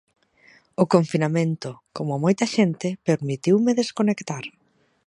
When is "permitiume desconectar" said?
3.07-4.45